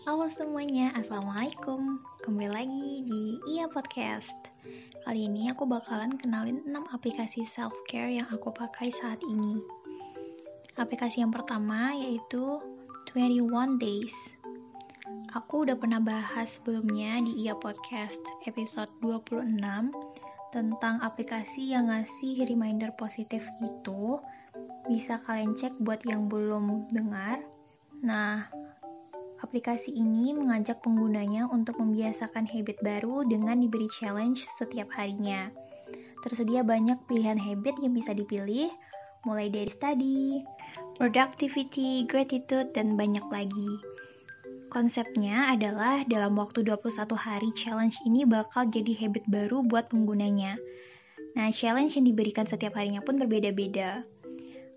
Halo 0.00 0.32
semuanya, 0.32 0.96
Assalamualaikum. 0.96 2.00
Kembali 2.24 2.48
lagi 2.48 3.04
di 3.04 3.36
Iya 3.52 3.68
Podcast. 3.68 4.32
Kali 5.04 5.28
ini 5.28 5.52
aku 5.52 5.68
bakalan 5.68 6.16
kenalin 6.16 6.64
6 6.64 6.72
aplikasi 6.96 7.44
self-care 7.44 8.08
yang 8.08 8.24
aku 8.32 8.48
pakai 8.48 8.88
saat 8.88 9.20
ini. 9.28 9.60
Aplikasi 10.80 11.20
yang 11.20 11.28
pertama 11.28 11.92
yaitu 11.92 12.64
21 13.12 13.76
Days. 13.76 14.16
Aku 15.36 15.68
udah 15.68 15.76
pernah 15.76 16.00
bahas 16.00 16.56
sebelumnya 16.56 17.20
di 17.20 17.44
Iya 17.44 17.60
Podcast 17.60 18.24
episode 18.48 18.88
26 19.04 19.52
Tentang 20.48 20.96
aplikasi 21.04 21.76
yang 21.76 21.92
ngasih 21.92 22.48
reminder 22.48 22.88
positif 22.96 23.44
gitu. 23.60 24.16
Bisa 24.88 25.20
kalian 25.20 25.52
cek 25.52 25.76
buat 25.84 26.00
yang 26.08 26.24
belum 26.32 26.88
dengar. 26.88 27.44
Nah, 28.00 28.48
Aplikasi 29.40 29.96
ini 29.96 30.36
mengajak 30.36 30.84
penggunanya 30.84 31.48
untuk 31.48 31.80
membiasakan 31.80 32.44
habit 32.44 32.76
baru 32.84 33.24
dengan 33.24 33.56
diberi 33.56 33.88
challenge 33.88 34.44
setiap 34.44 34.92
harinya. 34.92 35.48
Tersedia 36.20 36.60
banyak 36.60 37.00
pilihan 37.08 37.40
habit 37.40 37.80
yang 37.80 37.96
bisa 37.96 38.12
dipilih, 38.12 38.68
mulai 39.24 39.48
dari 39.48 39.72
study, 39.72 40.44
productivity, 41.00 42.04
gratitude, 42.04 42.76
dan 42.76 43.00
banyak 43.00 43.24
lagi. 43.32 43.80
Konsepnya 44.70 45.50
adalah 45.50 46.04
dalam 46.06 46.36
waktu 46.38 46.62
21 46.62 47.16
hari 47.16 47.50
challenge 47.56 47.98
ini 48.06 48.22
bakal 48.28 48.68
jadi 48.68 48.92
habit 49.02 49.26
baru 49.26 49.64
buat 49.66 49.90
penggunanya. 49.90 50.60
Nah, 51.34 51.48
challenge 51.50 51.98
yang 51.98 52.06
diberikan 52.06 52.46
setiap 52.46 52.78
harinya 52.78 53.02
pun 53.02 53.18
berbeda-beda. 53.18 54.04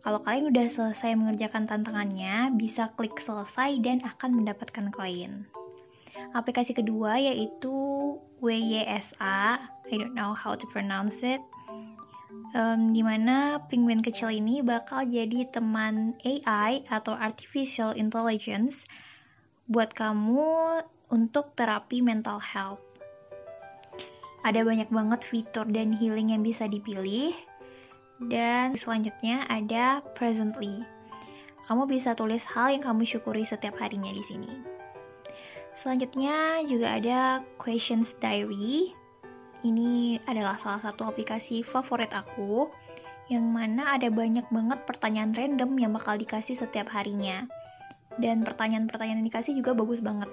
Kalau 0.00 0.20
kalian 0.24 0.48
udah 0.48 0.66
selesai 0.68 1.12
mengerjakan 1.12 1.68
tantangannya, 1.68 2.56
bisa 2.56 2.88
klik 2.96 3.20
selesai 3.20 3.76
dan 3.84 4.00
akan 4.00 4.40
mendapatkan 4.40 4.88
koin. 4.88 5.44
Aplikasi 6.32 6.72
kedua 6.72 7.20
yaitu 7.20 8.16
WYSA, 8.40 9.60
I 9.60 9.94
don't 9.94 10.16
know 10.16 10.32
how 10.32 10.56
to 10.56 10.64
pronounce 10.72 11.20
it. 11.20 11.44
Um, 12.50 12.96
di 12.96 13.04
mana 13.04 13.62
penguin 13.70 14.02
kecil 14.02 14.32
ini 14.32 14.64
bakal 14.64 15.06
jadi 15.06 15.46
teman 15.52 16.18
AI 16.26 16.82
atau 16.90 17.14
Artificial 17.14 17.94
Intelligence 17.94 18.88
buat 19.70 19.94
kamu 19.94 20.82
untuk 21.12 21.54
terapi 21.54 22.02
mental 22.02 22.42
health. 22.42 22.82
Ada 24.40 24.64
banyak 24.64 24.88
banget 24.88 25.20
fitur 25.20 25.68
dan 25.68 25.92
healing 25.92 26.32
yang 26.32 26.40
bisa 26.40 26.64
dipilih, 26.64 27.36
dan 28.28 28.76
selanjutnya 28.76 29.48
ada 29.48 30.04
presently. 30.12 30.84
Kamu 31.64 31.88
bisa 31.88 32.12
tulis 32.12 32.44
hal 32.50 32.76
yang 32.76 32.84
kamu 32.84 33.08
syukuri 33.08 33.46
setiap 33.46 33.80
harinya 33.80 34.12
di 34.12 34.20
sini. 34.26 34.52
Selanjutnya 35.72 36.60
juga 36.68 36.98
ada 36.98 37.18
questions 37.56 38.12
diary. 38.20 38.92
Ini 39.64 40.20
adalah 40.28 40.56
salah 40.60 40.80
satu 40.84 41.08
aplikasi 41.08 41.64
favorit 41.64 42.12
aku 42.12 42.68
yang 43.30 43.46
mana 43.46 43.96
ada 43.96 44.10
banyak 44.10 44.44
banget 44.50 44.82
pertanyaan 44.84 45.32
random 45.32 45.78
yang 45.78 45.92
bakal 45.94 46.18
dikasih 46.18 46.58
setiap 46.58 46.90
harinya. 46.92 47.46
Dan 48.20 48.44
pertanyaan-pertanyaan 48.44 49.22
yang 49.22 49.28
dikasih 49.30 49.56
juga 49.56 49.72
bagus 49.72 50.02
banget. 50.02 50.28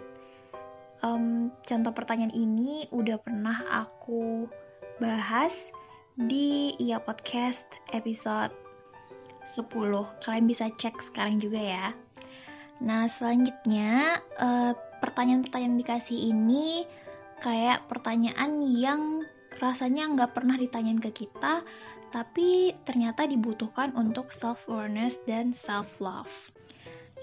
Um, 1.05 1.53
contoh 1.61 1.94
pertanyaan 1.94 2.33
ini 2.33 2.89
udah 2.89 3.22
pernah 3.22 3.85
aku 3.85 4.49
bahas 4.97 5.69
di 6.17 6.73
Iya 6.81 6.97
Podcast 6.97 7.77
episode 7.93 8.49
10. 9.45 9.69
Kalian 10.25 10.49
bisa 10.49 10.65
cek 10.65 10.97
sekarang 10.97 11.37
juga 11.37 11.61
ya. 11.61 11.87
Nah, 12.81 13.05
selanjutnya 13.05 14.17
pertanyaan 14.33 15.45
pertanyaan-pertanyaan 15.45 15.77
dikasih 15.77 16.33
ini 16.33 16.89
kayak 17.38 17.85
pertanyaan 17.85 18.65
yang 18.65 19.21
rasanya 19.61 20.09
nggak 20.09 20.33
pernah 20.33 20.57
ditanyain 20.57 20.97
ke 20.97 21.13
kita, 21.13 21.61
tapi 22.09 22.73
ternyata 22.81 23.29
dibutuhkan 23.29 23.94
untuk 23.94 24.33
self-awareness 24.33 25.22
dan 25.29 25.53
self-love. 25.53 26.33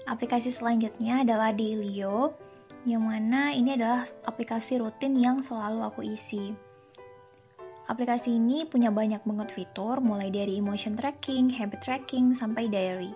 Aplikasi 0.07 0.55
selanjutnya 0.55 1.27
adalah 1.27 1.51
Dailyo, 1.51 2.31
yang 2.87 3.03
mana 3.03 3.51
ini 3.51 3.75
adalah 3.75 4.07
aplikasi 4.23 4.79
rutin 4.79 5.19
yang 5.19 5.43
selalu 5.43 5.83
aku 5.83 5.99
isi. 6.07 6.55
Aplikasi 7.85 8.41
ini 8.41 8.65
punya 8.65 8.89
banyak 8.89 9.21
banget 9.21 9.49
fitur, 9.53 10.01
mulai 10.01 10.33
dari 10.33 10.57
emotion 10.57 10.97
tracking, 10.97 11.53
habit 11.53 11.85
tracking, 11.85 12.33
sampai 12.33 12.65
diary. 12.65 13.13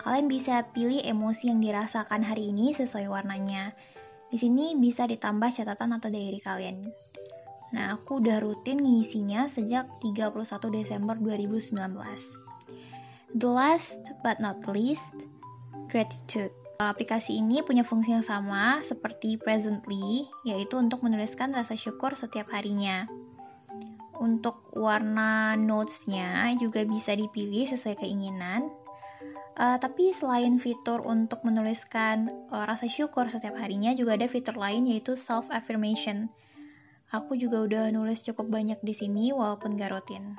Kalian 0.00 0.28
bisa 0.28 0.64
pilih 0.72 1.00
emosi 1.00 1.52
yang 1.52 1.60
dirasakan 1.60 2.20
hari 2.24 2.52
ini 2.52 2.72
sesuai 2.76 3.08
warnanya. 3.08 3.72
Di 4.28 4.36
sini 4.36 4.76
bisa 4.76 5.08
ditambah 5.08 5.48
catatan 5.48 5.96
atau 5.96 6.08
diary 6.12 6.40
kalian. 6.40 6.88
Nah, 7.70 7.94
aku 7.96 8.18
udah 8.18 8.42
rutin 8.42 8.82
ngisinya 8.82 9.46
sejak 9.46 9.86
31 10.02 10.72
Desember 10.72 11.16
2019. 11.16 11.76
The 13.38 13.46
last 13.46 14.00
but 14.26 14.42
not 14.42 14.58
least, 14.66 15.14
gratitude. 15.86 16.50
Aplikasi 16.80 17.36
ini 17.36 17.60
punya 17.60 17.84
fungsi 17.84 18.16
yang 18.16 18.24
sama 18.24 18.80
seperti 18.80 19.36
Presently, 19.36 20.26
yaitu 20.48 20.80
untuk 20.80 21.04
menuliskan 21.04 21.52
rasa 21.52 21.76
syukur 21.76 22.16
setiap 22.16 22.48
harinya. 22.50 23.04
Untuk 24.20 24.68
warna 24.76 25.56
notesnya 25.56 26.52
juga 26.60 26.84
bisa 26.84 27.16
dipilih 27.16 27.64
sesuai 27.72 28.04
keinginan. 28.04 28.68
Uh, 29.56 29.76
tapi 29.80 30.12
selain 30.12 30.56
fitur 30.60 31.04
untuk 31.04 31.40
menuliskan 31.44 32.28
uh, 32.52 32.64
rasa 32.64 32.88
syukur 32.88 33.28
setiap 33.32 33.56
harinya, 33.56 33.96
juga 33.96 34.16
ada 34.16 34.28
fitur 34.28 34.56
lain 34.56 34.88
yaitu 34.88 35.16
self 35.16 35.48
affirmation. 35.48 36.28
Aku 37.10 37.34
juga 37.34 37.64
udah 37.66 37.84
nulis 37.90 38.22
cukup 38.22 38.46
banyak 38.52 38.78
di 38.84 38.94
sini 38.94 39.34
walaupun 39.34 39.74
gak 39.74 39.90
rutin. 39.90 40.38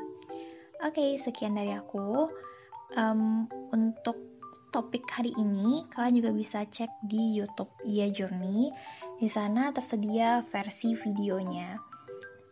Oke, 0.82 0.98
okay, 0.98 1.10
sekian 1.20 1.58
dari 1.58 1.76
aku. 1.76 2.32
Um, 2.96 3.46
untuk 3.76 4.18
topik 4.72 5.04
hari 5.12 5.36
ini, 5.36 5.84
kalian 5.92 6.24
juga 6.24 6.32
bisa 6.32 6.64
cek 6.64 7.04
di 7.04 7.38
YouTube 7.38 7.70
Iya 7.84 8.10
Journey. 8.10 8.72
Di 9.20 9.28
sana 9.28 9.76
tersedia 9.76 10.42
versi 10.48 10.96
videonya. 10.96 11.91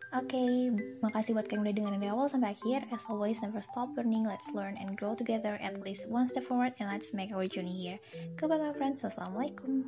Oke, 0.09 0.33
okay, 0.33 0.73
makasih 1.05 1.37
buat 1.37 1.45
kalian 1.45 1.69
udah 1.69 1.75
dengerin 1.77 2.01
dari 2.01 2.09
awal 2.09 2.25
sampai 2.25 2.57
akhir. 2.57 2.81
As 2.89 3.05
always, 3.13 3.45
never 3.45 3.61
stop 3.61 3.93
learning. 3.93 4.25
Let's 4.25 4.49
learn 4.57 4.73
and 4.73 4.97
grow 4.97 5.13
together 5.13 5.61
at 5.61 5.77
least 5.85 6.09
one 6.09 6.25
step 6.25 6.49
forward 6.49 6.73
and 6.81 6.89
let's 6.89 7.13
make 7.13 7.29
our 7.29 7.45
journey 7.45 7.77
here. 7.77 8.01
Goodbye 8.33 8.57
my 8.57 8.73
friends. 8.73 9.05
Assalamualaikum. 9.05 9.85